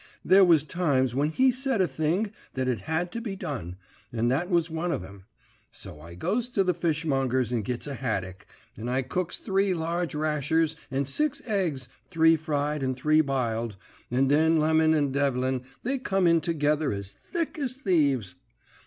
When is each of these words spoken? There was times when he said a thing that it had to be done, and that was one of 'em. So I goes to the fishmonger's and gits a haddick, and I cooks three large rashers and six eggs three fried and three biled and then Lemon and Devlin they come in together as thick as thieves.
There 0.25 0.43
was 0.43 0.63
times 0.63 1.13
when 1.13 1.29
he 1.29 1.51
said 1.51 1.79
a 1.79 1.87
thing 1.87 2.31
that 2.55 2.67
it 2.67 2.79
had 2.89 3.11
to 3.11 3.21
be 3.21 3.35
done, 3.35 3.75
and 4.11 4.31
that 4.31 4.49
was 4.49 4.67
one 4.67 4.91
of 4.91 5.03
'em. 5.03 5.25
So 5.71 6.01
I 6.01 6.15
goes 6.15 6.49
to 6.49 6.63
the 6.63 6.73
fishmonger's 6.73 7.51
and 7.51 7.63
gits 7.63 7.85
a 7.85 7.93
haddick, 7.93 8.47
and 8.75 8.89
I 8.89 9.03
cooks 9.03 9.37
three 9.37 9.75
large 9.75 10.15
rashers 10.15 10.75
and 10.89 11.07
six 11.07 11.39
eggs 11.45 11.87
three 12.09 12.35
fried 12.35 12.81
and 12.81 12.95
three 12.95 13.21
biled 13.21 13.77
and 14.09 14.31
then 14.31 14.57
Lemon 14.57 14.95
and 14.95 15.13
Devlin 15.13 15.61
they 15.83 15.99
come 15.99 16.25
in 16.25 16.41
together 16.41 16.91
as 16.91 17.11
thick 17.11 17.59
as 17.59 17.75
thieves. 17.75 18.33